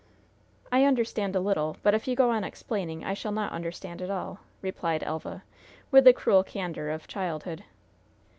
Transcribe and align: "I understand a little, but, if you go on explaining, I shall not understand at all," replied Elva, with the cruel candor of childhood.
"I 0.71 0.85
understand 0.85 1.35
a 1.35 1.39
little, 1.39 1.77
but, 1.83 1.93
if 1.93 2.07
you 2.07 2.15
go 2.15 2.31
on 2.31 2.43
explaining, 2.43 3.05
I 3.05 3.13
shall 3.13 3.31
not 3.31 3.51
understand 3.53 4.01
at 4.01 4.09
all," 4.09 4.39
replied 4.63 5.03
Elva, 5.03 5.43
with 5.91 6.05
the 6.05 6.11
cruel 6.13 6.43
candor 6.43 6.89
of 6.89 7.07
childhood. 7.07 7.63